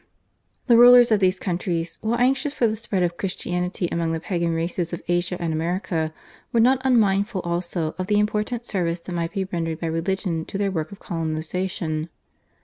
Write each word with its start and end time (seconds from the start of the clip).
The 0.65 0.77
rulers 0.79 1.11
of 1.11 1.19
these 1.19 1.37
countries, 1.37 1.99
while 2.01 2.17
anxious 2.19 2.55
for 2.55 2.65
the 2.65 2.75
spread 2.75 3.03
of 3.03 3.17
Christianity 3.17 3.87
among 3.91 4.13
the 4.13 4.19
pagan 4.19 4.51
races 4.51 4.93
of 4.93 5.03
Asia 5.07 5.37
and 5.39 5.53
America, 5.53 6.11
were 6.51 6.59
not 6.59 6.81
unmindful 6.83 7.39
also 7.41 7.93
of 7.99 8.07
the 8.07 8.17
important 8.17 8.65
service 8.65 8.99
that 9.01 9.11
might 9.13 9.33
be 9.33 9.43
rendered 9.45 9.79
by 9.79 9.85
religion 9.85 10.43
to 10.45 10.57
their 10.57 10.71
work 10.71 10.91
of 10.91 10.97
colonisation. 10.97 12.09